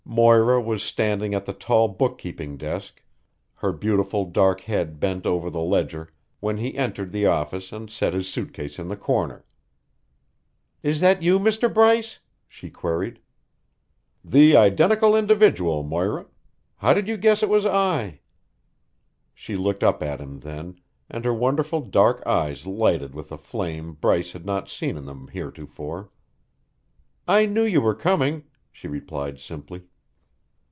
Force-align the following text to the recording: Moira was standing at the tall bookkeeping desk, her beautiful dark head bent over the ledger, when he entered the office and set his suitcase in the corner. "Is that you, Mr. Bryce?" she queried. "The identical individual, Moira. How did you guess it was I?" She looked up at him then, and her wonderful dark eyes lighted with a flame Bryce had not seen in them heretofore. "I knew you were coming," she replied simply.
Moira 0.03 0.59
was 0.61 0.83
standing 0.83 1.33
at 1.33 1.45
the 1.45 1.53
tall 1.53 1.87
bookkeeping 1.87 2.57
desk, 2.57 3.01
her 3.55 3.71
beautiful 3.71 4.25
dark 4.25 4.59
head 4.61 4.99
bent 4.99 5.25
over 5.25 5.49
the 5.49 5.61
ledger, 5.61 6.11
when 6.41 6.57
he 6.57 6.75
entered 6.77 7.13
the 7.13 7.25
office 7.25 7.71
and 7.71 7.89
set 7.89 8.13
his 8.13 8.27
suitcase 8.27 8.77
in 8.77 8.89
the 8.89 8.97
corner. 8.97 9.45
"Is 10.83 10.99
that 10.99 11.23
you, 11.23 11.39
Mr. 11.39 11.73
Bryce?" 11.73 12.19
she 12.49 12.69
queried. 12.69 13.19
"The 14.21 14.53
identical 14.57 15.15
individual, 15.15 15.81
Moira. 15.81 16.25
How 16.75 16.93
did 16.93 17.07
you 17.07 17.15
guess 17.15 17.41
it 17.41 17.47
was 17.47 17.65
I?" 17.65 18.19
She 19.33 19.55
looked 19.55 19.83
up 19.83 20.03
at 20.03 20.19
him 20.19 20.41
then, 20.41 20.77
and 21.09 21.23
her 21.23 21.33
wonderful 21.33 21.79
dark 21.79 22.21
eyes 22.27 22.67
lighted 22.67 23.15
with 23.15 23.31
a 23.31 23.37
flame 23.37 23.93
Bryce 23.93 24.33
had 24.33 24.45
not 24.45 24.67
seen 24.67 24.97
in 24.97 25.05
them 25.05 25.29
heretofore. 25.29 26.09
"I 27.29 27.45
knew 27.45 27.63
you 27.63 27.79
were 27.79 27.95
coming," 27.95 28.43
she 28.73 28.89
replied 28.89 29.39
simply. 29.39 29.83